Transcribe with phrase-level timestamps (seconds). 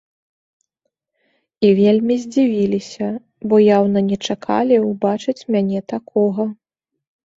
[1.67, 3.07] І вельмі здзівіліся,
[3.51, 6.43] бо яўна не чакалі ўбачыць мяне такога.